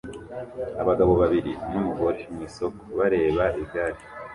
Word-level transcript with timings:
Abagabo 0.81 1.11
babiri 1.21 1.51
numugore 1.71 2.19
mwisoko 2.33 2.79
bareba 2.97 3.45
igare 3.63 3.99